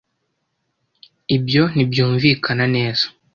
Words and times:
Ibyo 1.35 1.63
ntibyumvikana 1.71 2.63
neza. 2.75 3.05